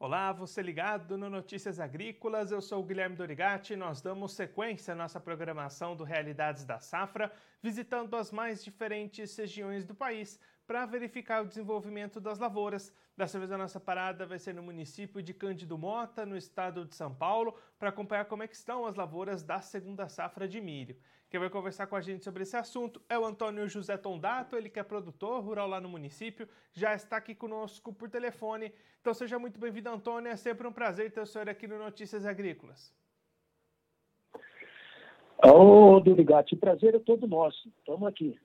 Olá, 0.00 0.32
você 0.32 0.62
ligado 0.62 1.18
no 1.18 1.28
Notícias 1.28 1.80
Agrícolas, 1.80 2.52
eu 2.52 2.60
sou 2.60 2.80
o 2.80 2.86
Guilherme 2.86 3.16
Dorigati 3.16 3.72
e 3.72 3.76
nós 3.76 4.00
damos 4.00 4.32
sequência 4.32 4.92
à 4.92 4.96
nossa 4.96 5.18
programação 5.18 5.96
do 5.96 6.04
Realidades 6.04 6.64
da 6.64 6.78
Safra, 6.78 7.32
visitando 7.60 8.14
as 8.14 8.30
mais 8.30 8.62
diferentes 8.62 9.36
regiões 9.36 9.84
do 9.84 9.96
país 9.96 10.38
para 10.68 10.86
verificar 10.86 11.42
o 11.42 11.48
desenvolvimento 11.48 12.20
das 12.20 12.38
lavouras. 12.38 12.94
Dessa 13.18 13.36
vez 13.36 13.50
a 13.50 13.58
nossa 13.58 13.80
parada 13.80 14.24
vai 14.24 14.38
ser 14.38 14.54
no 14.54 14.62
município 14.62 15.20
de 15.20 15.34
Cândido 15.34 15.76
Mota, 15.76 16.24
no 16.24 16.36
estado 16.36 16.84
de 16.84 16.94
São 16.94 17.12
Paulo, 17.12 17.52
para 17.76 17.88
acompanhar 17.88 18.26
como 18.26 18.44
é 18.44 18.46
que 18.46 18.54
estão 18.54 18.86
as 18.86 18.94
lavouras 18.94 19.42
da 19.42 19.60
segunda 19.60 20.08
safra 20.08 20.46
de 20.46 20.60
milho. 20.60 20.96
Quem 21.28 21.40
vai 21.40 21.50
conversar 21.50 21.88
com 21.88 21.96
a 21.96 22.00
gente 22.00 22.22
sobre 22.22 22.44
esse 22.44 22.56
assunto 22.56 23.02
é 23.08 23.18
o 23.18 23.24
Antônio 23.24 23.68
José 23.68 23.96
Tondato, 23.96 24.54
ele 24.54 24.70
que 24.70 24.78
é 24.78 24.84
produtor 24.84 25.42
rural 25.42 25.66
lá 25.66 25.80
no 25.80 25.88
município, 25.88 26.48
já 26.72 26.94
está 26.94 27.16
aqui 27.16 27.34
conosco 27.34 27.92
por 27.92 28.08
telefone. 28.08 28.72
Então 29.00 29.12
seja 29.12 29.36
muito 29.36 29.58
bem-vindo, 29.58 29.90
Antônio. 29.90 30.30
É 30.30 30.36
sempre 30.36 30.68
um 30.68 30.72
prazer 30.72 31.10
ter 31.10 31.20
o 31.20 31.26
senhor 31.26 31.48
aqui 31.48 31.66
no 31.66 31.76
Notícias 31.76 32.24
Agrícolas. 32.24 32.94
Ô, 35.42 35.98
Durigati, 35.98 36.54
o 36.54 36.58
prazer 36.58 36.94
é 36.94 37.00
todo 37.00 37.26
nosso. 37.26 37.68
Estamos 37.80 38.06
aqui. 38.06 38.38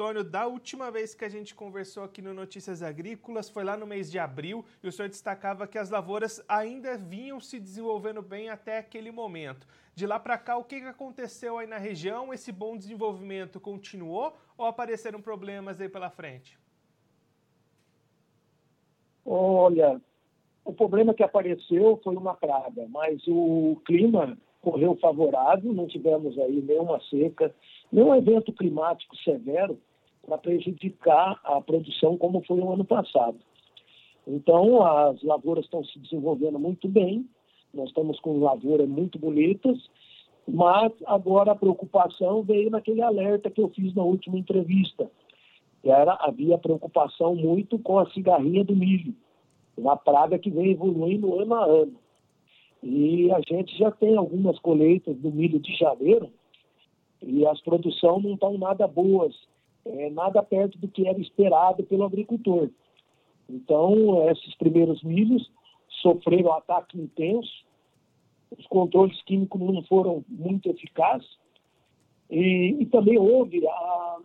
Antônio, 0.00 0.24
da 0.24 0.46
última 0.46 0.90
vez 0.90 1.14
que 1.14 1.26
a 1.26 1.28
gente 1.28 1.54
conversou 1.54 2.02
aqui 2.02 2.22
no 2.22 2.32
Notícias 2.32 2.82
Agrícolas, 2.82 3.50
foi 3.50 3.62
lá 3.62 3.76
no 3.76 3.86
mês 3.86 4.10
de 4.10 4.18
abril, 4.18 4.64
e 4.82 4.88
o 4.88 4.92
senhor 4.92 5.10
destacava 5.10 5.66
que 5.66 5.76
as 5.76 5.90
lavouras 5.90 6.42
ainda 6.48 6.96
vinham 6.96 7.38
se 7.38 7.60
desenvolvendo 7.60 8.22
bem 8.22 8.48
até 8.48 8.78
aquele 8.78 9.10
momento. 9.10 9.68
De 9.94 10.06
lá 10.06 10.18
para 10.18 10.38
cá, 10.38 10.56
o 10.56 10.64
que 10.64 10.76
aconteceu 10.76 11.58
aí 11.58 11.66
na 11.66 11.76
região? 11.76 12.32
Esse 12.32 12.50
bom 12.50 12.78
desenvolvimento 12.78 13.60
continuou 13.60 14.34
ou 14.56 14.64
apareceram 14.64 15.20
problemas 15.20 15.78
aí 15.78 15.88
pela 15.90 16.08
frente? 16.08 16.58
Olha, 19.26 20.00
o 20.64 20.72
problema 20.72 21.12
que 21.12 21.22
apareceu 21.22 22.00
foi 22.02 22.16
uma 22.16 22.32
praga, 22.32 22.86
mas 22.88 23.20
o 23.28 23.76
clima 23.84 24.38
correu 24.62 24.96
favorável, 24.96 25.74
não 25.74 25.86
tivemos 25.86 26.38
aí 26.38 26.62
nenhuma 26.62 26.98
seca, 27.10 27.54
nenhum 27.92 28.14
evento 28.14 28.50
climático 28.50 29.14
severo 29.18 29.78
para 30.26 30.38
prejudicar 30.38 31.40
a 31.44 31.60
produção 31.60 32.16
como 32.16 32.42
foi 32.42 32.60
o 32.60 32.72
ano 32.72 32.84
passado. 32.84 33.38
Então, 34.26 34.84
as 34.84 35.22
lavouras 35.22 35.64
estão 35.64 35.82
se 35.84 35.98
desenvolvendo 35.98 36.58
muito 36.58 36.88
bem, 36.88 37.26
nós 37.72 37.88
estamos 37.88 38.18
com 38.20 38.40
lavouras 38.40 38.88
muito 38.88 39.18
bonitas, 39.18 39.78
mas 40.46 40.92
agora 41.06 41.52
a 41.52 41.56
preocupação 41.56 42.42
veio 42.42 42.70
naquele 42.70 43.02
alerta 43.02 43.50
que 43.50 43.60
eu 43.60 43.68
fiz 43.70 43.94
na 43.94 44.02
última 44.02 44.38
entrevista. 44.38 45.10
Era, 45.82 46.14
havia 46.20 46.58
preocupação 46.58 47.34
muito 47.34 47.78
com 47.78 47.98
a 47.98 48.10
cigarrinha 48.10 48.64
do 48.64 48.76
milho, 48.76 49.14
uma 49.76 49.96
praga 49.96 50.38
que 50.38 50.50
vem 50.50 50.72
evoluindo 50.72 51.40
ano 51.40 51.54
a 51.54 51.64
ano. 51.64 51.94
E 52.82 53.30
a 53.32 53.40
gente 53.40 53.76
já 53.78 53.90
tem 53.90 54.16
algumas 54.16 54.58
colheitas 54.58 55.16
do 55.16 55.30
milho 55.30 55.58
de 55.58 55.74
janeiro 55.76 56.30
e 57.22 57.46
as 57.46 57.60
produções 57.60 58.22
não 58.22 58.34
estão 58.34 58.58
nada 58.58 58.86
boas 58.86 59.34
é, 59.84 60.10
nada 60.10 60.42
perto 60.42 60.78
do 60.78 60.88
que 60.88 61.06
era 61.06 61.20
esperado 61.20 61.84
pelo 61.84 62.04
agricultor. 62.04 62.70
Então, 63.48 64.28
esses 64.30 64.54
primeiros 64.56 65.02
milhos 65.02 65.50
sofreram 66.02 66.52
ataque 66.52 66.98
intenso, 66.98 67.64
os 68.56 68.66
controles 68.66 69.20
químicos 69.22 69.60
não 69.60 69.82
foram 69.84 70.24
muito 70.28 70.68
eficazes, 70.68 71.38
e, 72.30 72.76
e 72.80 72.86
também 72.86 73.18
houve 73.18 73.66
a, 73.66 74.18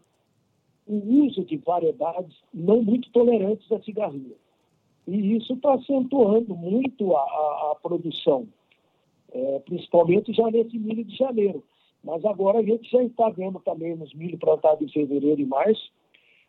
o 0.88 1.26
uso 1.26 1.44
de 1.44 1.58
variedades 1.58 2.36
não 2.54 2.82
muito 2.84 3.10
tolerantes 3.12 3.70
à 3.72 3.82
cigarrinha. 3.82 4.36
E 5.08 5.36
isso 5.36 5.54
está 5.54 5.74
acentuando 5.74 6.56
muito 6.56 7.16
a, 7.16 7.20
a, 7.20 7.72
a 7.72 7.76
produção, 7.82 8.48
é, 9.32 9.60
principalmente 9.60 10.34
já 10.34 10.50
nesse 10.50 10.78
milho 10.78 11.04
de 11.04 11.16
janeiro. 11.16 11.64
Mas 12.06 12.24
agora 12.24 12.60
a 12.60 12.64
gente 12.64 12.90
já 12.90 13.02
está 13.02 13.30
vendo 13.30 13.60
também 13.60 13.96
nos 13.96 14.14
milho 14.14 14.38
plantados 14.38 14.88
em 14.88 14.92
fevereiro 14.92 15.42
e 15.42 15.46
março, 15.46 15.92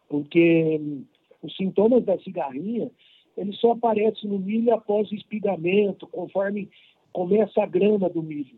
porque 0.07 0.79
hum, 0.79 1.03
os 1.43 1.57
sintomas 1.57 2.05
da 2.05 2.19
cigarrinha, 2.19 2.91
eles 3.37 3.59
só 3.59 3.73
aparecem 3.73 4.29
no 4.29 4.39
milho 4.39 4.75
após 4.75 5.11
o 5.11 5.15
espigamento, 5.15 6.07
conforme 6.09 6.69
começa 7.11 7.63
a 7.63 7.67
grana 7.67 8.11
do 8.11 8.23
milho. 8.23 8.55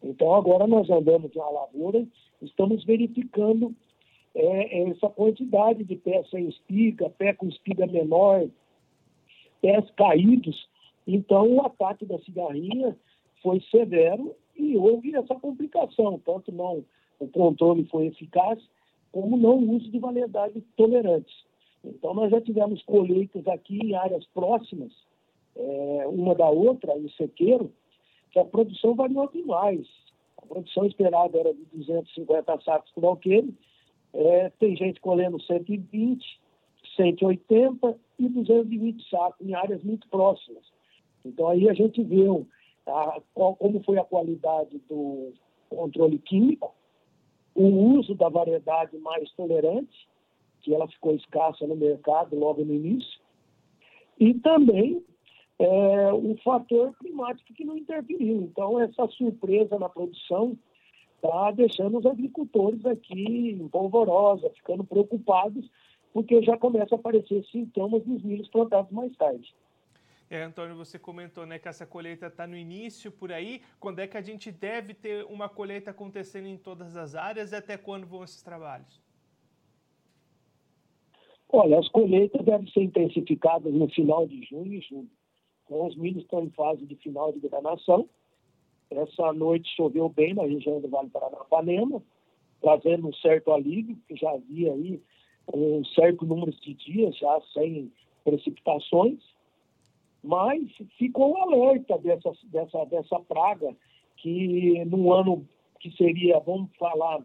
Então 0.00 0.32
agora 0.32 0.68
nós 0.68 0.88
andamos 0.88 1.34
na 1.34 1.50
lavoura, 1.50 2.06
estamos 2.40 2.84
verificando 2.84 3.74
é, 4.32 4.90
essa 4.90 5.08
quantidade 5.08 5.82
de 5.82 5.96
pés 5.96 6.30
sem 6.30 6.48
espiga, 6.48 7.10
pé 7.10 7.32
com 7.32 7.48
espiga 7.48 7.84
menor, 7.84 8.48
pés 9.60 9.90
caídos. 9.96 10.68
Então 11.04 11.52
o 11.52 11.66
ataque 11.66 12.06
da 12.06 12.16
cigarrinha 12.20 12.96
foi 13.42 13.60
severo 13.72 14.36
e 14.58 14.76
houve 14.76 15.14
essa 15.14 15.34
complicação, 15.34 16.20
tanto 16.24 16.52
não 16.52 16.84
o 17.18 17.26
controle 17.28 17.84
foi 17.86 18.06
eficaz, 18.06 18.58
como 19.10 19.36
não 19.36 19.56
o 19.56 19.76
uso 19.76 19.90
de 19.90 19.98
variedades 19.98 20.62
tolerantes. 20.76 21.34
Então, 21.84 22.14
nós 22.14 22.30
já 22.30 22.40
tivemos 22.40 22.82
colheitas 22.82 23.46
aqui 23.46 23.78
em 23.78 23.94
áreas 23.94 24.24
próximas, 24.26 24.92
é, 25.56 26.06
uma 26.06 26.34
da 26.34 26.48
outra, 26.48 26.96
em 26.96 27.08
sequeiro, 27.10 27.72
que 28.30 28.38
a 28.38 28.44
produção 28.44 28.94
variou 28.94 29.28
demais. 29.28 29.86
A 30.36 30.46
produção 30.46 30.84
esperada 30.86 31.38
era 31.38 31.52
de 31.52 31.64
250 31.72 32.60
sacos 32.60 32.90
por 32.92 33.04
alqueire, 33.04 33.54
é, 34.12 34.50
tem 34.58 34.76
gente 34.76 35.00
colhendo 35.00 35.40
120, 35.42 36.40
180 36.96 37.98
e 38.18 38.28
220 38.28 39.08
sacos 39.08 39.46
em 39.46 39.54
áreas 39.54 39.82
muito 39.82 40.08
próximas. 40.08 40.64
Então, 41.24 41.48
aí 41.48 41.68
a 41.68 41.74
gente 41.74 42.02
vê 42.02 42.28
a, 42.88 43.20
como 43.34 43.82
foi 43.84 43.98
a 43.98 44.04
qualidade 44.04 44.78
do 44.88 45.32
controle 45.68 46.18
químico, 46.18 46.74
o 47.54 47.66
uso 47.98 48.14
da 48.14 48.28
variedade 48.28 48.96
mais 48.98 49.30
tolerante, 49.32 50.08
que 50.60 50.74
ela 50.74 50.88
ficou 50.88 51.14
escassa 51.14 51.66
no 51.66 51.76
mercado 51.76 52.36
logo 52.36 52.64
no 52.64 52.74
início, 52.74 53.20
e 54.18 54.34
também 54.34 55.04
é, 55.58 56.12
o 56.12 56.36
fator 56.42 56.94
climático 56.98 57.52
que 57.52 57.64
não 57.64 57.76
interferiu. 57.76 58.42
Então, 58.42 58.80
essa 58.80 59.06
surpresa 59.08 59.78
na 59.78 59.88
produção 59.88 60.56
está 61.16 61.50
deixando 61.50 61.98
os 61.98 62.06
agricultores 62.06 62.84
aqui 62.86 63.50
em 63.50 63.68
polvorosa, 63.68 64.50
ficando 64.50 64.84
preocupados, 64.84 65.68
porque 66.12 66.42
já 66.42 66.56
começa 66.56 66.94
a 66.94 66.98
aparecer 66.98 67.44
sintomas 67.46 68.06
nos 68.06 68.22
milhos 68.22 68.48
plantados 68.48 68.90
mais 68.92 69.14
tarde. 69.16 69.52
É, 70.30 70.42
Antônio, 70.42 70.76
você 70.76 70.98
comentou 70.98 71.46
né, 71.46 71.58
que 71.58 71.68
essa 71.68 71.86
colheita 71.86 72.26
está 72.26 72.46
no 72.46 72.56
início 72.56 73.10
por 73.10 73.32
aí. 73.32 73.62
Quando 73.80 74.00
é 74.00 74.06
que 74.06 74.16
a 74.16 74.20
gente 74.20 74.52
deve 74.52 74.92
ter 74.92 75.24
uma 75.24 75.48
colheita 75.48 75.90
acontecendo 75.90 76.46
em 76.46 76.58
todas 76.58 76.96
as 76.98 77.14
áreas 77.14 77.52
e 77.52 77.56
até 77.56 77.78
quando 77.78 78.06
vão 78.06 78.22
esses 78.22 78.42
trabalhos? 78.42 79.00
Olha, 81.50 81.78
as 81.78 81.88
colheitas 81.88 82.44
devem 82.44 82.70
ser 82.70 82.82
intensificadas 82.82 83.72
no 83.72 83.88
final 83.88 84.26
de 84.26 84.44
junho 84.44 84.74
e 84.74 84.80
julho. 84.82 85.08
Então, 85.64 85.86
os 85.86 85.96
milhos 85.96 86.22
estão 86.24 86.44
em 86.44 86.50
fase 86.50 86.84
de 86.84 86.94
final 86.96 87.32
de 87.32 87.40
granação. 87.40 88.06
Essa 88.90 89.32
noite 89.32 89.74
choveu 89.74 90.10
bem 90.10 90.34
na 90.34 90.42
região 90.42 90.78
do 90.78 90.88
Vale 90.88 91.08
Paranapanema, 91.08 92.02
trazendo 92.60 93.08
um 93.08 93.14
certo 93.14 93.50
alívio, 93.50 93.96
porque 93.96 94.16
já 94.16 94.30
havia 94.30 94.74
aí 94.74 95.02
um 95.54 95.82
certo 95.86 96.26
número 96.26 96.52
de 96.52 96.74
dias 96.74 97.16
já 97.16 97.40
sem 97.54 97.90
precipitações 98.24 99.37
mas 100.22 100.60
ficou 100.96 101.36
alerta 101.36 101.98
dessa, 101.98 102.32
dessa, 102.44 102.84
dessa 102.86 103.20
praga 103.20 103.74
que 104.16 104.84
num 104.84 105.12
ano 105.12 105.46
que 105.80 105.90
seria, 105.96 106.40
vamos 106.40 106.70
falar, 106.76 107.24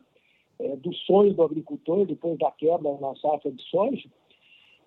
é, 0.59 0.75
do 0.75 0.93
sonho 0.93 1.33
do 1.33 1.43
agricultor, 1.43 2.05
depois 2.05 2.37
da 2.37 2.51
quebra 2.51 2.97
na 2.99 3.15
safra 3.15 3.51
de 3.51 3.63
soja, 3.63 4.07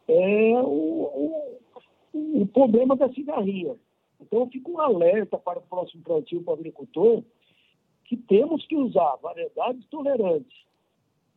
é 0.09 0.61
o, 0.63 1.59
o, 2.15 2.43
o 2.43 2.47
problema 2.47 2.95
da 2.95 3.13
cigarrinha. 3.13 3.75
Então, 4.21 4.49
fica 4.49 4.71
um 4.71 4.81
alerta 4.81 5.37
para 5.37 5.59
o 5.59 5.63
próximo 5.63 6.03
plantio 6.03 6.43
para 6.43 6.53
o 6.53 6.55
agricultor 6.55 7.25
que 8.05 8.17
temos 8.17 8.65
que 8.67 8.77
usar 8.77 9.17
variedades 9.17 9.85
tolerantes, 9.87 10.57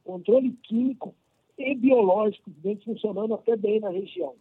controle 0.06 0.52
químico 0.64 1.16
e 1.58 1.74
biológico 1.74 2.52
funcionando 2.86 3.34
até 3.34 3.58
bem 3.58 3.80
na 3.80 3.90
região 3.90 4.36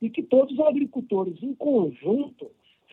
e 0.00 0.08
que 0.08 0.22
todos 0.22 0.58
os 0.58 0.66
agricultores, 0.66 1.42
em 1.42 1.54
conjunto, 1.54 2.50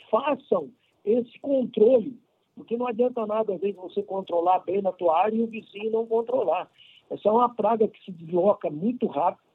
façam 0.09 0.69
esse 1.05 1.39
controle, 1.39 2.19
porque 2.55 2.75
não 2.75 2.87
adianta 2.87 3.25
nada, 3.25 3.53
às 3.53 3.61
vezes, 3.61 3.75
você 3.75 4.03
controlar 4.03 4.59
bem 4.59 4.81
na 4.81 4.91
tua 4.91 5.17
área 5.17 5.35
e 5.35 5.41
o 5.41 5.47
vizinho 5.47 5.91
não 5.91 6.05
controlar. 6.05 6.69
Essa 7.09 7.29
é 7.29 7.31
uma 7.31 7.49
praga 7.49 7.87
que 7.87 8.03
se 8.03 8.11
desloca 8.11 8.69
muito 8.69 9.07
rápido 9.07 9.45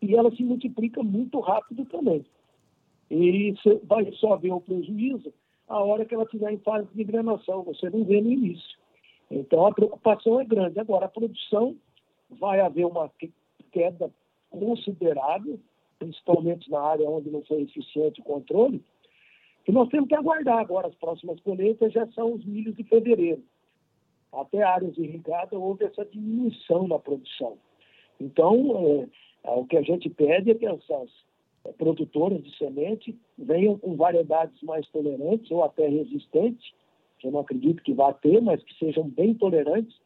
e 0.00 0.14
ela 0.14 0.30
se 0.34 0.42
multiplica 0.44 1.02
muito 1.02 1.40
rápido 1.40 1.84
também. 1.86 2.24
E 3.10 3.54
vai 3.84 4.10
só 4.12 4.36
ver 4.36 4.52
o 4.52 4.60
prejuízo 4.60 5.32
a 5.72 5.80
hora 5.82 6.04
que 6.04 6.14
ela 6.14 6.24
estiver 6.24 6.52
em 6.52 6.58
fase 6.58 6.86
de 6.94 7.02
granação, 7.02 7.62
você 7.62 7.88
não 7.88 8.04
vê 8.04 8.20
no 8.20 8.30
início. 8.30 8.78
Então 9.30 9.66
a 9.66 9.72
preocupação 9.72 10.38
é 10.38 10.44
grande. 10.44 10.78
Agora, 10.78 11.06
a 11.06 11.08
produção 11.08 11.74
vai 12.28 12.60
haver 12.60 12.84
uma 12.84 13.10
queda 13.70 14.12
considerável, 14.50 15.58
principalmente 16.02 16.70
na 16.70 16.80
área 16.80 17.08
onde 17.08 17.30
não 17.30 17.42
foi 17.42 17.62
eficiente 17.62 18.20
o 18.20 18.24
controle, 18.24 18.82
que 19.64 19.72
nós 19.72 19.88
temos 19.88 20.08
que 20.08 20.14
aguardar 20.14 20.58
agora 20.58 20.88
as 20.88 20.94
próximas 20.96 21.40
colheitas, 21.40 21.92
já 21.92 22.06
são 22.08 22.34
os 22.34 22.44
milhos 22.44 22.74
de 22.74 22.82
fevereiro. 22.84 23.42
Até 24.32 24.62
áreas 24.62 24.96
irrigadas 24.96 25.52
houve 25.52 25.84
essa 25.84 26.04
diminuição 26.04 26.88
na 26.88 26.98
produção. 26.98 27.58
Então, 28.20 29.08
é, 29.44 29.48
é, 29.48 29.50
o 29.52 29.64
que 29.64 29.76
a 29.76 29.82
gente 29.82 30.08
pede 30.08 30.50
é 30.50 30.54
que 30.54 30.66
essas 30.66 31.10
é, 31.64 31.72
produtoras 31.72 32.42
de 32.42 32.56
semente 32.56 33.16
venham 33.38 33.78
com 33.78 33.94
variedades 33.94 34.60
mais 34.62 34.88
tolerantes 34.88 35.50
ou 35.50 35.62
até 35.62 35.86
resistentes, 35.86 36.72
que 37.18 37.28
eu 37.28 37.30
não 37.30 37.40
acredito 37.40 37.82
que 37.82 37.94
vá 37.94 38.12
ter, 38.12 38.40
mas 38.40 38.62
que 38.64 38.74
sejam 38.78 39.08
bem 39.08 39.34
tolerantes, 39.34 39.96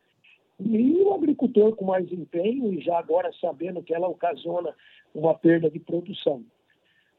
e 0.58 1.02
o 1.02 1.14
agricultor 1.14 1.74
com 1.76 1.84
mais 1.84 2.10
empenho 2.10 2.72
e 2.72 2.80
já 2.80 2.98
agora 2.98 3.30
sabendo 3.40 3.82
que 3.82 3.94
ela 3.94 4.08
ocasiona 4.08 4.74
uma 5.14 5.34
perda 5.34 5.70
de 5.70 5.78
produção. 5.78 6.42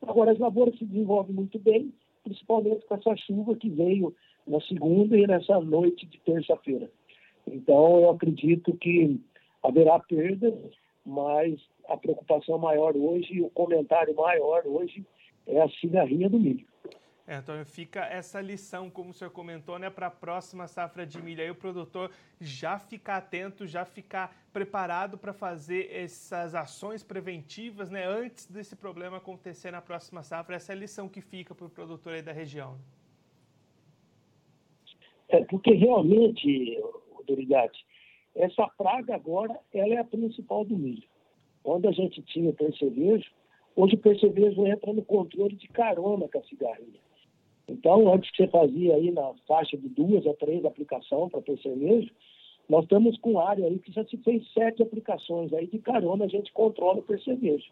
Agora, 0.02 0.32
as 0.32 0.40
lavouras 0.40 0.78
se 0.78 0.86
desenvolvem 0.86 1.36
muito 1.36 1.60
bem, 1.60 1.94
principalmente 2.24 2.86
com 2.86 2.96
essa 2.96 3.16
chuva 3.16 3.56
que 3.56 3.70
veio 3.70 4.14
na 4.46 4.60
segunda 4.62 5.18
e 5.18 5.28
nessa 5.28 5.60
noite 5.60 6.06
de 6.06 6.20
terça-feira. 6.20 6.90
Então, 7.48 8.02
eu 8.02 8.10
acredito 8.10 8.76
que 8.78 9.20
haverá 9.64 10.00
perda, 10.00 10.54
mas 11.06 11.60
a 11.88 11.98
preocupação 11.98 12.58
maior 12.58 12.96
hoje, 12.96 13.42
o 13.42 13.50
comentário 13.50 14.16
maior 14.16 14.64
hoje 14.66 15.06
é 15.46 15.62
a 15.62 15.70
cigarrinha 15.70 16.30
do 16.30 16.40
milho. 16.40 16.66
É, 17.30 17.36
então 17.40 17.54
fica 17.66 18.06
essa 18.06 18.40
lição, 18.40 18.90
como 18.90 19.10
o 19.10 19.14
senhor 19.14 19.32
comentou, 19.32 19.78
né, 19.78 19.90
para 19.90 20.08
a 20.08 20.12
próxima 20.12 20.66
safra 20.66 21.06
de 21.06 21.22
milho. 21.22 21.44
Aí 21.44 21.52
o 21.52 21.56
produtor 21.56 22.10
já 22.40 22.80
ficar 22.80 23.18
atento, 23.18 23.68
já 23.68 23.84
ficar 23.84 24.34
preparado 24.54 25.18
para 25.18 25.34
fazer 25.34 25.94
essas 25.94 26.56
ações 26.56 27.04
preventivas, 27.04 27.90
né, 27.90 28.06
antes 28.06 28.46
desse 28.46 28.78
problema 28.78 29.18
acontecer 29.18 29.72
na 29.72 29.82
próxima 29.82 30.24
safra. 30.24 30.56
Essa 30.56 30.72
é 30.72 30.76
a 30.76 30.80
lição 30.80 31.10
que 31.10 31.20
fica 31.20 31.54
para 31.54 31.66
o 31.66 31.70
produtor 31.70 32.14
aí 32.14 32.22
da 32.22 32.32
região. 32.32 32.80
É 35.28 35.44
porque 35.44 35.74
realmente, 35.74 36.82
Dorigati, 37.28 37.86
essa 38.34 38.66
praga 38.78 39.16
agora 39.16 39.60
ela 39.74 39.96
é 39.96 39.98
a 39.98 40.04
principal 40.06 40.64
do 40.64 40.78
milho. 40.78 41.10
Quando 41.62 41.90
a 41.90 41.92
gente 41.92 42.22
tinha 42.22 42.54
percevejo, 42.54 43.30
hoje 43.76 43.96
o 43.96 43.98
percevejo 43.98 44.66
entra 44.66 44.94
no 44.94 45.04
controle 45.04 45.58
de 45.58 45.68
carona 45.68 46.30
com 46.30 46.40
a 46.40 46.44
cigarrinha. 46.44 47.02
Então, 47.68 48.14
antes 48.14 48.32
que 48.32 48.38
você 48.38 48.48
fazia 48.48 48.96
aí 48.96 49.12
na 49.12 49.34
faixa 49.48 49.78
de 49.78 49.90
duas 49.90 50.26
a 50.26 50.34
três 50.34 50.64
aplicações 50.64 51.32
para 51.32 51.42
percevejo, 51.42 52.10
nós 52.70 52.84
estamos 52.84 53.18
com 53.20 53.40
área 53.40 53.66
aí 53.66 53.80
que 53.80 53.92
já 53.92 54.06
se 54.06 54.18
fez 54.18 54.46
sete 54.54 54.82
aplicações 54.82 55.54
aí 55.54 55.68
de 55.68 55.80
carona, 55.80 56.26
a 56.26 56.30
gente 56.30 56.52
controla 56.54 57.00
o 57.00 57.04
percevejo. 57.04 57.72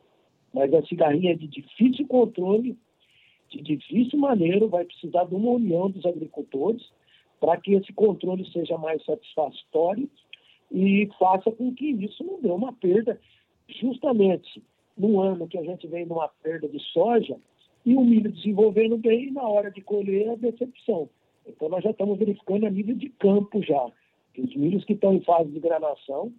Mas 0.54 0.74
a 0.74 0.86
cigarrinha 0.86 1.32
é 1.32 1.36
de 1.36 1.48
difícil 1.48 2.08
controle, 2.08 2.78
de 3.50 3.62
difícil 3.62 4.20
maneira, 4.20 4.68
vai 4.68 4.86
precisar 4.86 5.26
de 5.26 5.36
uma 5.36 5.52
união 5.52 5.90
dos 5.90 6.06
agricultores 6.06 6.82
para 7.40 7.58
que 7.58 7.74
esse 7.74 7.92
controle 7.94 8.50
seja 8.52 8.78
mais 8.78 9.04
satisfatório 9.04 10.10
e 10.72 11.10
faça 11.20 11.52
com 11.52 11.74
que 11.74 11.86
isso 11.86 12.24
não 12.24 12.42
dê 12.42 12.50
uma 12.50 12.74
perda, 12.74 13.20
justamente 13.68 14.64
no 14.98 15.20
ano 15.20 15.48
que 15.48 15.58
a 15.58 15.64
gente 15.64 15.86
vem 15.88 16.06
numa 16.06 16.28
perda 16.28 16.68
de 16.68 16.80
soja, 16.92 17.38
e 17.86 17.96
o 17.96 18.02
milho 18.02 18.32
desenvolvendo 18.32 18.98
bem, 18.98 19.28
e 19.28 19.32
na 19.32 19.48
hora 19.48 19.70
de 19.70 19.82
colher, 19.82 20.30
a 20.30 20.36
decepção. 20.36 21.08
Então, 21.46 21.70
nós 21.70 21.84
já 21.84 21.92
estamos 21.92 22.18
verificando 22.18 22.66
a 22.66 22.70
nível 22.70 22.96
de 22.96 23.10
campo 23.10 23.62
já. 23.62 23.86
Que 24.34 24.42
os 24.42 24.56
milhos 24.56 24.84
que 24.84 24.94
estão 24.94 25.14
em 25.14 25.22
fase 25.22 25.50
de 25.52 25.60
granação 25.60 26.34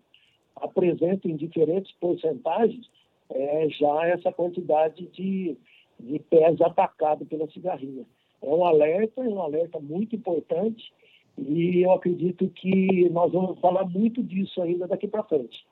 apresentam 0.56 1.31
em 1.31 1.37
diferentes 1.37 1.93
porcentagens 2.00 2.90
é, 3.31 3.69
já 3.70 4.06
essa 4.06 4.32
quantidade 4.32 5.06
de, 5.08 5.56
de 6.00 6.19
pés 6.19 6.60
atacados 6.60 7.28
pela 7.28 7.48
cigarrinha. 7.50 8.04
É 8.43 8.48
um 8.48 8.64
alerta, 8.64 9.22
é 9.22 9.28
um 9.28 9.40
alerta 9.40 9.78
muito 9.81 10.16
importante 10.16 10.93
e 11.38 11.82
eu 11.82 11.93
acredito 11.93 12.48
que 12.48 13.08
nós 13.10 13.32
vamos 13.32 13.58
falar 13.60 13.84
muito 13.84 14.22
disso 14.22 14.60
ainda 14.62 14.87
daqui 14.87 15.06
para 15.06 15.22
frente. 15.22 15.64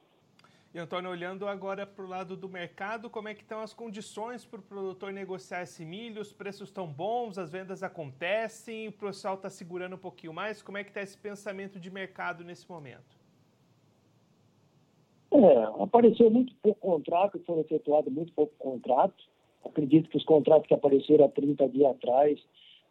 E 0.75 0.79
Antônio, 0.81 1.09
olhando 1.09 1.47
agora 1.47 1.87
para 1.87 2.05
o 2.05 2.09
lado 2.09 2.37
do 2.37 2.49
mercado, 2.49 3.09
como 3.09 3.29
é 3.29 3.35
que 3.35 3.43
estão 3.43 3.61
as 3.61 3.73
condições 3.73 4.45
para 4.45 4.59
o 4.59 4.63
produtor 4.63 5.13
negociar 5.13 5.63
esse 5.63 5.85
milho? 5.85 6.21
Os 6.21 6.33
preços 6.33 6.69
estão 6.69 6.85
bons, 6.85 7.39
as 7.39 7.53
vendas 7.53 7.85
acontecem, 7.85 8.89
o 8.89 8.93
pessoal 8.93 9.37
está 9.37 9.49
segurando 9.49 9.95
um 9.95 9.99
pouquinho 9.99 10.33
mais. 10.33 10.63
Como 10.63 10.77
é 10.77 10.83
que 10.83 10.91
está 10.91 11.01
esse 11.01 11.17
pensamento 11.17 11.79
de 11.79 11.93
mercado 11.93 12.43
nesse 12.43 12.69
momento? 12.69 13.17
É, 15.33 15.81
apareceu 15.81 16.29
muito 16.29 16.53
pouco 16.57 16.81
contrato, 16.81 17.41
foram 17.47 17.61
efetuados 17.61 18.13
muito 18.13 18.33
pouco 18.33 18.53
contrato. 18.59 19.23
Acredito 19.65 20.11
que 20.11 20.17
os 20.17 20.25
contratos 20.25 20.67
que 20.67 20.75
apareceram 20.75 21.27
há 21.27 21.29
30 21.29 21.69
dias 21.69 21.89
atrás, 21.93 22.41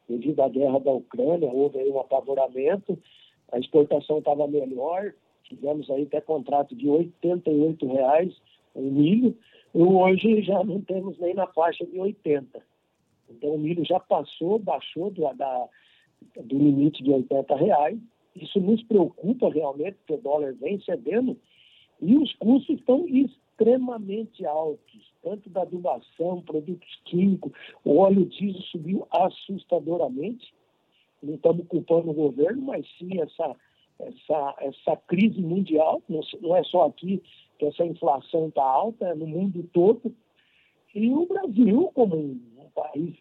devido 0.07 0.39
à 0.39 0.47
guerra 0.47 0.79
da 0.79 0.91
Ucrânia, 0.93 1.49
houve 1.51 1.79
aí 1.79 1.91
um 1.91 1.99
apavoramento, 1.99 2.97
a 3.53 3.59
exportação 3.59 4.17
estava 4.17 4.47
melhor, 4.47 5.13
Tivemos 5.43 5.89
aí 5.91 6.03
até 6.03 6.21
contrato 6.21 6.75
de 6.75 6.87
R$ 6.87 7.11
88,00 7.21 8.35
o 8.75 8.81
milho, 8.81 9.37
e 9.75 9.77
hoje 9.83 10.41
já 10.41 10.63
não 10.63 10.81
temos 10.81 11.17
nem 11.19 11.35
na 11.35 11.45
faixa 11.47 11.85
de 11.85 11.99
80. 11.99 12.59
Então 13.29 13.51
o 13.51 13.59
milho 13.59 13.85
já 13.85 13.99
passou, 13.99 14.57
baixou 14.57 15.11
do, 15.11 15.31
da, 15.33 15.67
do 16.35 16.57
limite 16.57 17.03
de 17.03 17.11
80 17.11 17.55
reais. 17.55 17.99
Isso 18.35 18.59
nos 18.59 18.81
preocupa 18.83 19.51
realmente, 19.51 19.95
porque 19.97 20.13
o 20.13 20.23
dólar 20.23 20.55
vem 20.55 20.79
cedendo 20.81 21.37
e 22.01 22.15
os 22.15 22.33
custos 22.35 22.79
estão 22.79 23.07
extremamente 23.07 24.43
altos, 24.43 25.13
tanto 25.21 25.47
da 25.51 25.61
adubação, 25.61 26.41
produtos 26.41 26.99
químicos, 27.05 27.51
o 27.85 27.97
óleo 27.97 28.25
diesel 28.25 28.61
subiu 28.63 29.07
assustadoramente. 29.11 30.51
Não 31.23 31.35
estamos 31.35 31.67
culpando 31.67 32.09
o 32.09 32.13
governo, 32.13 32.61
mas 32.63 32.85
sim 32.97 33.19
essa 33.19 33.55
essa, 33.99 34.55
essa 34.59 34.95
crise 35.07 35.41
mundial, 35.41 36.01
não 36.41 36.55
é 36.55 36.63
só 36.63 36.87
aqui 36.87 37.21
que 37.57 37.65
essa 37.65 37.85
inflação 37.85 38.47
está 38.47 38.63
alta, 38.63 39.05
é 39.07 39.15
no 39.15 39.27
mundo 39.27 39.69
todo. 39.73 40.13
E 40.93 41.09
o 41.09 41.25
Brasil, 41.25 41.91
como 41.93 42.15
um 42.15 42.69
país 42.75 43.15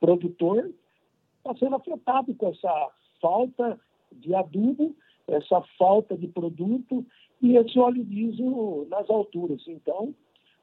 produtor, 0.00 0.70
está 1.38 1.54
sendo 1.56 1.76
afetado 1.76 2.34
com 2.34 2.48
essa 2.48 2.90
falta 3.20 3.80
de 4.12 4.34
adubo, 4.34 4.94
essa 5.26 5.62
falta 5.78 6.16
de 6.16 6.28
produto 6.28 7.04
e 7.42 7.56
esse 7.56 7.78
óleo 7.78 8.04
diesel 8.04 8.86
nas 8.90 9.08
alturas. 9.10 9.62
Então, 9.66 10.14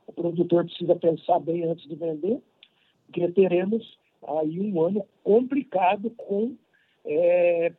o 0.07 0.13
produtor 0.13 0.65
precisa 0.65 0.95
pensar 0.95 1.39
bem 1.39 1.63
antes 1.63 1.87
de 1.87 1.95
vender, 1.95 2.41
porque 3.05 3.27
teremos 3.29 3.97
aí 4.25 4.59
um 4.59 4.81
ano 4.81 5.05
complicado 5.23 6.09
com 6.11 6.55
é, 7.05 7.71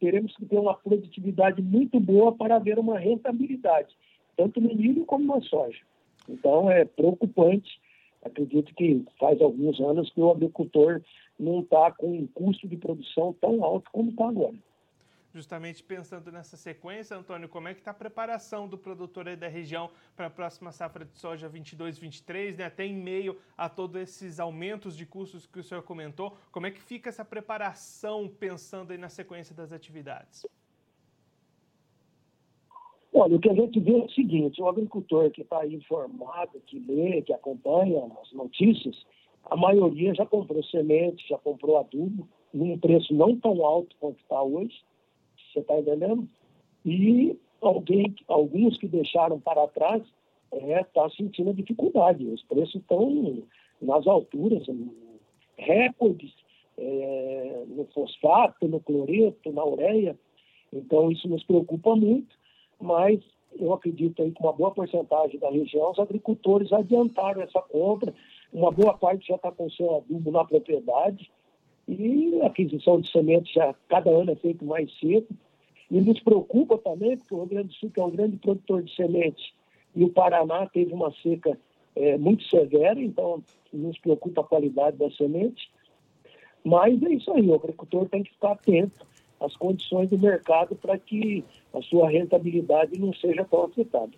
teremos 0.00 0.34
que 0.36 0.46
ter 0.46 0.58
uma 0.58 0.74
produtividade 0.74 1.62
muito 1.62 1.98
boa 2.00 2.32
para 2.32 2.56
haver 2.56 2.78
uma 2.78 2.98
rentabilidade, 2.98 3.94
tanto 4.36 4.60
no 4.60 4.74
milho 4.74 5.04
como 5.04 5.34
na 5.34 5.40
soja. 5.42 5.80
Então, 6.28 6.70
é 6.70 6.84
preocupante. 6.84 7.80
Acredito 8.24 8.72
que 8.74 9.04
faz 9.18 9.40
alguns 9.40 9.80
anos 9.80 10.10
que 10.10 10.20
o 10.20 10.30
agricultor 10.30 11.00
não 11.38 11.60
está 11.60 11.90
com 11.90 12.12
um 12.12 12.26
custo 12.28 12.68
de 12.68 12.76
produção 12.76 13.34
tão 13.40 13.64
alto 13.64 13.90
como 13.90 14.10
está 14.10 14.28
agora 14.28 14.54
justamente 15.32 15.82
pensando 15.82 16.30
nessa 16.30 16.56
sequência, 16.56 17.16
Antônio, 17.16 17.48
como 17.48 17.68
é 17.68 17.74
que 17.74 17.80
está 17.80 17.90
a 17.90 17.94
preparação 17.94 18.68
do 18.68 18.76
produtor 18.76 19.28
aí 19.28 19.36
da 19.36 19.48
região 19.48 19.90
para 20.14 20.26
a 20.26 20.30
próxima 20.30 20.70
safra 20.70 21.04
de 21.04 21.16
soja 21.18 21.48
22-23, 21.48 22.58
né? 22.58 22.64
até 22.64 22.84
em 22.84 22.94
meio 22.94 23.38
a 23.56 23.68
todos 23.68 24.00
esses 24.00 24.38
aumentos 24.38 24.96
de 24.96 25.06
custos 25.06 25.46
que 25.46 25.58
o 25.58 25.62
senhor 25.62 25.82
comentou, 25.82 26.36
como 26.50 26.66
é 26.66 26.70
que 26.70 26.80
fica 26.80 27.08
essa 27.08 27.24
preparação 27.24 28.28
pensando 28.28 28.92
aí 28.92 28.98
na 28.98 29.08
sequência 29.08 29.54
das 29.54 29.72
atividades? 29.72 30.46
Olha, 33.14 33.36
o 33.36 33.40
que 33.40 33.50
a 33.50 33.54
gente 33.54 33.78
vê 33.78 33.92
é 33.92 34.04
o 34.04 34.10
seguinte, 34.10 34.60
o 34.60 34.68
agricultor 34.68 35.30
que 35.30 35.42
está 35.42 35.66
informado, 35.66 36.60
que 36.66 36.78
lê, 36.78 37.20
que 37.22 37.32
acompanha 37.32 38.10
as 38.22 38.32
notícias, 38.32 38.96
a 39.44 39.56
maioria 39.56 40.14
já 40.14 40.24
comprou 40.24 40.62
semente, 40.64 41.28
já 41.28 41.36
comprou 41.38 41.78
adubo, 41.78 42.26
num 42.52 42.78
preço 42.78 43.14
não 43.14 43.36
tão 43.36 43.64
alto 43.64 43.94
quanto 43.98 44.18
está 44.20 44.42
hoje, 44.42 44.82
você 45.52 45.60
está 45.60 45.78
entendendo? 45.78 46.28
E 46.84 47.36
alguém, 47.60 48.14
alguns 48.28 48.76
que 48.78 48.88
deixaram 48.88 49.40
para 49.40 49.68
trás 49.68 50.02
estão 50.52 50.70
é, 50.70 50.84
tá 50.84 51.08
sentindo 51.10 51.54
dificuldade. 51.54 52.26
Os 52.26 52.42
preços 52.44 52.76
estão 52.76 53.42
nas 53.80 54.06
alturas, 54.06 54.66
recordes 55.56 56.32
é, 56.76 57.64
no 57.68 57.84
fosfato, 57.86 58.68
no 58.68 58.80
cloreto, 58.80 59.52
na 59.52 59.64
ureia. 59.64 60.18
Então, 60.72 61.10
isso 61.10 61.28
nos 61.28 61.44
preocupa 61.44 61.94
muito, 61.94 62.34
mas 62.80 63.20
eu 63.58 63.72
acredito 63.72 64.22
aí 64.22 64.30
que 64.30 64.42
uma 64.42 64.52
boa 64.52 64.70
porcentagem 64.70 65.38
da 65.38 65.50
região, 65.50 65.90
os 65.90 65.98
agricultores 65.98 66.72
adiantaram 66.72 67.42
essa 67.42 67.60
compra, 67.60 68.14
uma 68.52 68.70
boa 68.70 68.96
parte 68.96 69.28
já 69.28 69.36
está 69.36 69.52
com 69.52 69.68
seu 69.70 69.96
adubo 69.96 70.30
na 70.30 70.44
propriedade, 70.44 71.30
e 71.88 72.40
a 72.42 72.46
aquisição 72.46 73.00
de 73.00 73.10
sementes 73.10 73.52
já 73.52 73.74
cada 73.88 74.10
ano 74.10 74.32
é 74.32 74.36
feito 74.36 74.64
mais 74.64 74.90
cedo. 74.98 75.28
E 75.90 76.00
nos 76.00 76.20
preocupa 76.20 76.78
também, 76.78 77.18
porque 77.18 77.34
o 77.34 77.38
Rio 77.38 77.48
Grande 77.48 77.68
do 77.68 77.74
Sul, 77.74 77.92
é 77.94 78.02
um 78.02 78.10
grande 78.10 78.36
produtor 78.38 78.82
de 78.82 78.94
sementes, 78.96 79.52
e 79.94 80.02
o 80.02 80.08
Paraná 80.08 80.66
teve 80.66 80.92
uma 80.94 81.12
seca 81.22 81.58
é 81.94 82.16
muito 82.16 82.42
severa, 82.44 83.00
então 83.00 83.42
nos 83.72 83.98
preocupa 83.98 84.40
a 84.40 84.44
qualidade 84.44 84.96
da 84.96 85.10
semente. 85.10 85.70
Mas 86.64 87.02
é 87.02 87.10
isso 87.10 87.30
aí, 87.32 87.46
o 87.46 87.54
agricultor 87.54 88.08
tem 88.08 88.22
que 88.22 88.32
ficar 88.32 88.52
atento 88.52 89.06
às 89.40 89.56
condições 89.56 90.08
do 90.08 90.18
mercado 90.18 90.76
para 90.76 90.96
que 90.96 91.44
a 91.74 91.82
sua 91.82 92.08
rentabilidade 92.08 92.98
não 92.98 93.12
seja 93.12 93.44
tão 93.44 93.64
afetada. 93.64 94.12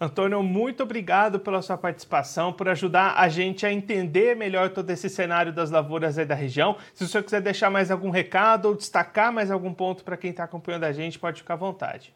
Antônio, 0.00 0.42
muito 0.42 0.82
obrigado 0.82 1.38
pela 1.38 1.62
sua 1.62 1.78
participação, 1.78 2.52
por 2.52 2.68
ajudar 2.68 3.14
a 3.16 3.28
gente 3.28 3.64
a 3.64 3.72
entender 3.72 4.34
melhor 4.36 4.70
todo 4.70 4.90
esse 4.90 5.08
cenário 5.08 5.52
das 5.52 5.70
lavouras 5.70 6.18
aí 6.18 6.24
da 6.24 6.34
região. 6.34 6.76
Se 6.92 7.04
o 7.04 7.06
senhor 7.06 7.22
quiser 7.22 7.40
deixar 7.40 7.70
mais 7.70 7.90
algum 7.90 8.10
recado 8.10 8.66
ou 8.66 8.74
destacar 8.74 9.32
mais 9.32 9.50
algum 9.50 9.72
ponto 9.72 10.02
para 10.02 10.16
quem 10.16 10.30
está 10.30 10.44
acompanhando 10.44 10.84
a 10.84 10.92
gente, 10.92 11.18
pode 11.18 11.40
ficar 11.40 11.54
à 11.54 11.58
vontade. 11.58 12.12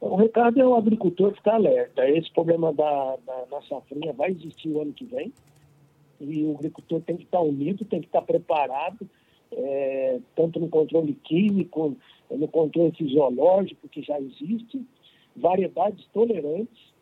O 0.00 0.16
recado 0.16 0.60
é 0.60 0.66
o 0.66 0.74
agricultor 0.74 1.32
ficar 1.34 1.54
alerta. 1.54 2.08
Esse 2.08 2.30
problema 2.32 2.72
da, 2.72 3.16
da, 3.24 3.44
da 3.44 4.12
vai 4.12 4.30
existir 4.30 4.68
o 4.68 4.82
ano 4.82 4.92
que 4.92 5.04
vem 5.04 5.32
e 6.20 6.44
o 6.44 6.54
agricultor 6.54 7.00
tem 7.02 7.16
que 7.16 7.24
estar 7.24 7.40
unido, 7.40 7.84
tem 7.84 8.00
que 8.00 8.06
estar 8.06 8.22
preparado, 8.22 9.08
é, 9.52 10.18
tanto 10.34 10.58
no 10.58 10.68
controle 10.68 11.14
químico, 11.14 11.96
no 12.30 12.48
controle 12.48 12.92
fisiológico 12.92 13.88
que 13.88 14.02
já 14.02 14.18
existe, 14.20 14.84
variedades 15.36 16.04
tolerantes, 16.12 16.94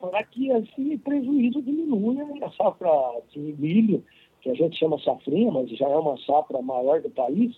para 0.00 0.22
que 0.24 0.50
assim 0.50 0.94
o 0.94 0.98
prejuízo 0.98 1.62
diminua. 1.62 2.26
A 2.42 2.50
safra 2.50 2.90
de 3.30 3.38
milho, 3.38 4.04
que 4.40 4.50
a 4.50 4.54
gente 4.54 4.78
chama 4.78 4.98
safrinha, 4.98 5.50
mas 5.50 5.70
já 5.70 5.88
é 5.88 5.96
uma 5.96 6.18
safra 6.18 6.60
maior 6.60 7.00
do 7.00 7.10
país, 7.10 7.56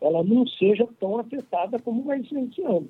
ela 0.00 0.22
não 0.22 0.46
seja 0.46 0.88
tão 0.98 1.18
afetada 1.18 1.78
como 1.78 2.02
vai 2.02 2.22
ser 2.24 2.38
esse 2.40 2.62
ano. 2.62 2.88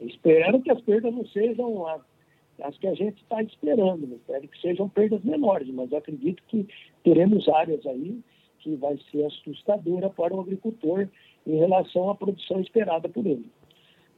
Espero 0.00 0.60
que 0.60 0.70
as 0.70 0.80
perdas 0.82 1.14
não 1.14 1.24
sejam 1.26 1.86
as, 1.86 2.76
que 2.78 2.86
a 2.86 2.94
gente 2.94 3.22
está 3.22 3.42
esperando, 3.42 4.14
espero 4.14 4.46
que 4.48 4.60
sejam 4.60 4.88
perdas 4.88 5.22
menores, 5.24 5.68
mas 5.68 5.92
acredito 5.92 6.42
que 6.48 6.66
teremos 7.02 7.48
áreas 7.48 7.86
aí 7.86 8.20
que 8.58 8.74
vai 8.74 8.98
ser 9.10 9.24
assustadora 9.24 10.10
para 10.10 10.34
o 10.34 10.40
agricultor 10.40 11.08
em 11.46 11.56
relação 11.56 12.10
à 12.10 12.14
produção 12.14 12.60
esperada 12.60 13.08
por 13.08 13.24
ele. 13.24 13.46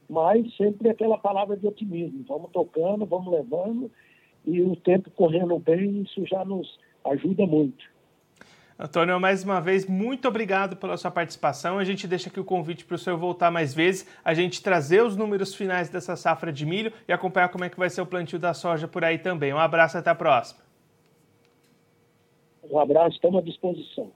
Mas 0.09 0.55
sempre 0.55 0.89
aquela 0.89 1.17
palavra 1.17 1.55
de 1.55 1.67
otimismo, 1.67 2.25
vamos 2.27 2.51
tocando, 2.51 3.05
vamos 3.05 3.31
levando, 3.31 3.91
e 4.45 4.61
o 4.61 4.75
tempo 4.75 5.11
correndo 5.11 5.59
bem, 5.59 6.01
isso 6.01 6.25
já 6.25 6.43
nos 6.43 6.79
ajuda 7.05 7.45
muito. 7.45 7.85
Antônio, 8.81 9.19
mais 9.19 9.43
uma 9.43 9.59
vez, 9.59 9.85
muito 9.85 10.25
obrigado 10.25 10.77
pela 10.77 10.95
sua 10.95 11.11
participação. 11.11 11.77
A 11.77 11.83
gente 11.83 12.07
deixa 12.07 12.29
aqui 12.29 12.39
o 12.39 12.45
convite 12.45 12.85
para 12.85 12.95
o 12.95 12.97
senhor 12.97 13.17
voltar 13.17 13.51
mais 13.51 13.73
vezes, 13.73 14.07
a 14.23 14.33
gente 14.33 14.63
trazer 14.63 15.03
os 15.03 15.17
números 15.17 15.53
finais 15.53 15.89
dessa 15.89 16.15
safra 16.15 16.49
de 16.49 16.65
milho 16.65 16.93
e 17.05 17.11
acompanhar 17.11 17.49
como 17.49 17.65
é 17.65 17.69
que 17.69 17.77
vai 17.77 17.89
ser 17.89 18.01
o 18.01 18.05
plantio 18.05 18.39
da 18.39 18.53
soja 18.53 18.87
por 18.87 19.03
aí 19.03 19.17
também. 19.17 19.53
Um 19.53 19.59
abraço, 19.59 19.97
até 19.97 20.09
a 20.09 20.15
próxima. 20.15 20.61
Um 22.71 22.79
abraço, 22.79 23.15
estamos 23.15 23.39
à 23.39 23.41
disposição. 23.41 24.11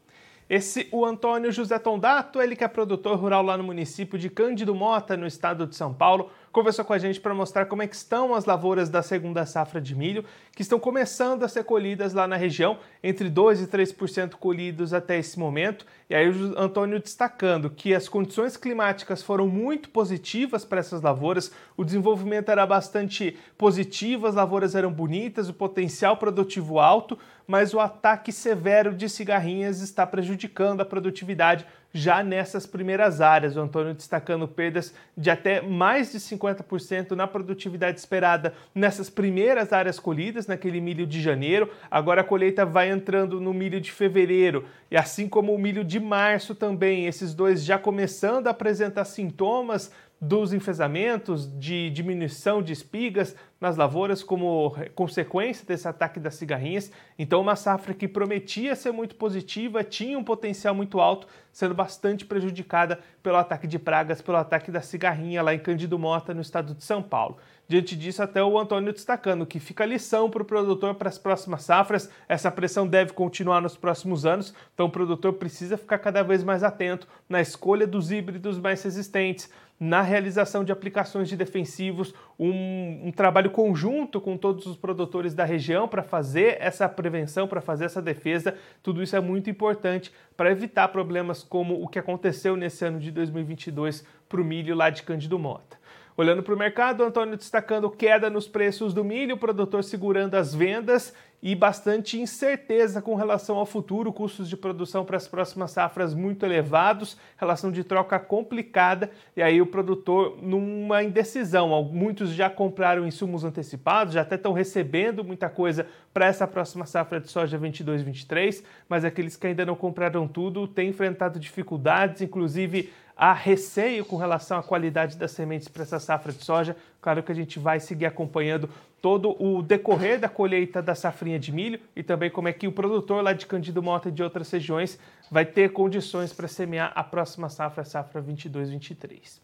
Esse, 0.50 0.88
o 0.92 1.06
Antônio 1.06 1.52
José 1.52 1.80
Tondato, 1.80 2.42
ele 2.42 2.56
que 2.56 2.64
é 2.64 2.68
produtor 2.68 3.18
rural 3.18 3.44
lá 3.44 3.58
no 3.58 3.64
município 3.64 4.20
de 4.20 4.30
Cândido 4.30 4.76
Mota, 4.76 5.16
no 5.16 5.26
estado 5.26 5.66
de 5.66 5.76
São 5.76 5.94
Paulo, 5.94 6.30
conversou 6.52 6.86
com 6.86 6.94
a 6.94 7.00
gente 7.00 7.20
para 7.20 7.34
mostrar 7.34 7.66
como 7.66 7.82
é 7.82 7.88
que 7.88 7.96
estão 7.96 8.36
as 8.36 8.46
lavouras 8.46 8.88
da 8.88 9.02
segunda 9.02 9.44
safra 9.46 9.82
de 9.82 9.96
milho, 9.96 10.24
que 10.56 10.62
estão 10.62 10.80
começando 10.80 11.44
a 11.44 11.48
ser 11.48 11.64
colhidas 11.64 12.14
lá 12.14 12.28
na 12.28 12.36
região, 12.36 12.78
entre 13.02 13.28
2 13.28 13.62
e 13.62 13.68
3% 13.68 14.36
colhidos 14.36 14.94
até 14.94 15.18
esse 15.18 15.40
momento. 15.40 15.86
E 16.08 16.14
aí 16.14 16.30
o 16.30 16.60
Antônio 16.60 17.00
destacando 17.00 17.72
que 17.72 17.96
as 17.96 18.08
condições 18.08 18.56
climáticas 18.56 19.24
foram 19.24 19.48
muito 19.48 19.90
positivas 19.90 20.64
para 20.64 20.80
essas 20.80 21.02
lavouras, 21.02 21.52
o 21.76 21.84
desenvolvimento 21.84 22.50
era 22.50 22.66
bastante 22.68 23.36
positivo, 23.58 24.28
as 24.28 24.36
lavouras 24.36 24.76
eram 24.76 24.92
bonitas, 24.92 25.50
o 25.50 25.54
potencial 25.54 26.18
produtivo 26.18 26.80
alto, 26.80 27.18
mas 27.48 27.74
o 27.74 27.80
ataque 27.80 28.32
severo 28.32 28.94
de 28.94 29.10
cigarrinhas 29.10 29.82
está 29.82 30.06
prejudicando 30.06 30.82
a 30.82 30.86
produtividade 30.86 31.66
já 31.94 32.24
nessas 32.24 32.66
primeiras 32.66 33.22
áreas. 33.22 33.56
O 33.56 33.62
Antônio 33.62 33.94
destacando 33.94 34.48
perdas 34.48 34.94
de 35.16 35.30
até 35.30 35.62
mais 35.62 36.12
de 36.12 36.20
50% 36.20 37.12
na 37.12 37.28
produtividade 37.28 38.00
esperada 38.00 38.54
nessas 38.74 39.10
primeiras 39.10 39.72
áreas 39.72 40.00
colhidas, 40.00 40.48
naquele 40.48 40.82
milho 40.82 41.06
de 41.06 41.22
janeiro. 41.22 41.70
Agora 41.92 42.22
a 42.22 42.24
colheita 42.24 42.66
vai 42.66 42.90
entrando 42.90 43.40
no 43.40 43.54
milho 43.54 43.80
de 43.80 43.92
fevereiro 43.92 44.66
e 44.90 44.98
assim 44.98 45.30
como 45.30 45.54
o 45.54 45.60
milho 45.60 45.84
de 45.84 46.00
março 46.00 46.56
também, 46.56 47.06
esses 47.06 47.34
dois 47.34 47.64
já 47.64 47.78
começando 47.78 48.48
a 48.48 48.52
apresentar 48.52 49.06
sintomas 49.06 49.92
dos 50.24 50.54
enfesamentos, 50.54 51.52
de 51.60 51.90
diminuição 51.90 52.64
de 52.64 52.72
espigas 52.72 53.36
nas 53.60 53.76
lavouras 53.76 54.24
como 54.24 54.74
consequência 54.96 55.66
desse 55.66 55.86
ataque 55.86 56.18
das 56.18 56.36
cigarrinhas. 56.36 56.92
Então, 57.20 57.42
uma 57.42 57.58
safra 57.58 57.94
que 57.94 58.08
prometia 58.08 58.74
ser 58.74 58.94
muito 58.94 59.16
positiva, 59.16 59.84
tinha 59.84 60.18
um 60.18 60.24
potencial 60.24 60.74
muito 60.74 61.02
alto, 61.02 61.28
sendo 61.52 61.74
bastante 61.74 62.26
prejudicada 62.26 63.00
pelo 63.22 63.36
ataque 63.36 63.68
de 63.68 63.78
pragas, 63.78 64.22
pelo 64.22 64.38
ataque 64.38 64.72
da 64.72 64.82
cigarrinha 64.82 65.42
lá 65.42 65.54
em 65.54 65.60
Cândido 65.60 66.00
Mota, 66.00 66.34
no 66.34 66.42
estado 66.42 66.74
de 66.74 66.84
São 66.84 67.02
Paulo. 67.02 67.38
Diante 67.68 67.96
disso, 67.96 68.22
até 68.22 68.44
o 68.44 68.60
Antônio 68.60 68.92
destacando 68.92 69.46
que 69.46 69.60
fica 69.60 69.86
lição 69.86 70.30
para 70.30 70.42
o 70.42 70.46
produtor 70.46 70.96
para 70.96 71.08
as 71.10 71.18
próximas 71.18 71.64
safras. 71.64 72.10
Essa 72.28 72.52
pressão 72.52 72.86
deve 72.86 73.14
continuar 73.14 73.62
nos 73.62 73.78
próximos 73.78 74.26
anos, 74.26 74.54
então 74.74 74.88
o 74.88 74.92
produtor 74.92 75.34
precisa 75.34 75.78
ficar 75.78 76.00
cada 76.00 76.22
vez 76.22 76.44
mais 76.44 76.64
atento 76.64 77.08
na 77.30 77.40
escolha 77.40 77.88
dos 77.88 78.12
híbridos 78.12 78.60
mais 78.60 78.84
resistentes, 78.84 79.50
na 79.84 80.02
realização 80.02 80.64
de 80.64 80.72
aplicações 80.72 81.28
de 81.28 81.36
defensivos, 81.36 82.14
um, 82.40 83.08
um 83.08 83.12
trabalho 83.12 83.52
conjunto 83.52 84.22
com 84.22 84.38
todos 84.38 84.66
os 84.66 84.78
produtores 84.78 85.34
da 85.34 85.44
região 85.44 85.90
para 85.90 86.02
fazer 86.02 86.56
essa 86.62 86.88
prevenção, 86.88 87.50
para 87.50 87.60
fazer 87.60 87.84
essa 87.84 88.02
defesa. 88.02 88.56
Tudo 88.82 89.04
isso 89.04 89.14
é 89.14 89.20
muito 89.20 89.50
importante 89.50 90.10
para 90.38 90.50
evitar 90.50 90.88
problemas 90.88 91.44
como 91.44 91.84
o 91.84 91.90
que 91.90 92.00
aconteceu 92.00 92.56
nesse 92.56 92.86
ano 92.86 92.98
de 92.98 93.12
2022 93.12 94.06
para 94.30 94.40
o 94.40 94.46
milho 94.46 94.74
lá 94.74 94.90
de 94.90 95.04
Cândido 95.04 95.38
Mota. 95.38 95.78
Olhando 96.16 96.42
para 96.44 96.54
o 96.54 96.58
mercado, 96.58 97.04
Antônio 97.04 97.36
destacando 97.36 97.90
queda 97.90 98.30
nos 98.30 98.48
preços 98.48 98.94
do 98.94 99.04
milho, 99.04 99.36
produtor 99.36 99.84
segurando 99.84 100.36
as 100.36 100.56
vendas 100.56 101.14
e 101.44 101.54
bastante 101.56 102.18
incerteza 102.18 103.02
com 103.02 103.16
relação 103.16 103.58
ao 103.58 103.66
futuro, 103.66 104.14
custos 104.14 104.48
de 104.48 104.56
produção 104.56 105.04
para 105.04 105.18
as 105.18 105.28
próximas 105.28 105.72
safras 105.72 106.14
muito 106.14 106.46
elevados, 106.46 107.18
relação 107.36 107.70
de 107.70 107.84
troca 107.84 108.18
complicada 108.18 109.12
e 109.36 109.42
aí 109.42 109.62
o 109.62 109.66
produtor 109.66 110.38
numa 110.42 111.04
indecisão. 111.04 111.84
Muitos 111.84 112.30
já 112.30 112.50
compraram 112.50 113.06
insumos 113.06 113.44
antecipados, 113.44 114.14
já 114.14 114.22
até 114.22 114.36
estão 114.36 114.54
recebendo 114.54 115.22
muita 115.22 115.50
coisa 115.50 115.86
para 116.14 116.28
essa 116.28 116.48
próxima 116.48 116.86
safra 116.86 117.20
de 117.20 117.28
soja 117.28 117.60
22-23, 117.60 118.64
mas 118.88 119.04
aqueles 119.04 119.36
que 119.36 119.46
ainda 119.46 119.66
não 119.66 119.76
compraram 119.76 120.26
tudo 120.30 120.66
têm 120.66 120.92
enfrentado 120.92 121.38
dificuldades, 121.38 122.22
inclusive 122.22 122.90
há 123.18 123.34
receio 123.34 124.06
com 124.06 124.16
relação 124.16 124.58
à 124.58 124.64
qualidade 124.64 125.18
das 125.18 125.32
sementes 125.32 125.68
para 125.68 125.84
essa 125.84 126.00
safra 126.00 126.32
de 126.32 126.44
soja. 126.44 126.76
Claro 127.02 127.22
que 127.22 127.34
a 127.34 127.36
gente 127.36 127.60
vai 127.60 127.82
seguir 127.82 128.06
acompanhando 128.06 128.70
todo 129.04 129.36
o 129.38 129.62
decorrer 129.62 130.18
da 130.18 130.30
colheita 130.30 130.82
da 130.82 130.96
safrinha 130.96 131.38
de 131.38 131.52
milho 131.52 131.78
e 131.94 132.02
também 132.02 132.32
como 132.32 132.48
é 132.48 132.54
que 132.54 132.70
o 132.70 132.72
produtor 132.72 133.22
lá 133.22 133.34
de 133.34 133.46
Candido 133.46 133.84
Mota 133.84 134.08
e 134.08 134.12
de 134.14 134.24
outras 134.24 134.50
regiões 134.50 134.98
vai 135.30 135.46
ter 135.46 135.74
condições 135.74 136.32
para 136.32 136.48
semear 136.48 136.94
a 136.96 137.04
próxima 137.04 137.50
safra, 137.50 137.82
a 137.82 137.86
safra 137.86 138.24
22-23. 138.24 139.42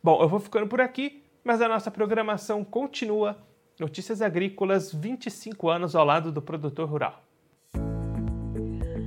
Bom, 0.00 0.22
eu 0.22 0.28
vou 0.28 0.38
ficando 0.38 0.68
por 0.68 0.80
aqui, 0.80 1.24
mas 1.42 1.60
a 1.60 1.66
nossa 1.66 1.90
programação 1.90 2.62
continua. 2.62 3.36
Notícias 3.80 4.22
Agrícolas, 4.22 4.94
25 4.94 5.68
anos 5.68 5.96
ao 5.96 6.04
lado 6.04 6.30
do 6.30 6.40
produtor 6.40 6.88
rural. 6.88 7.23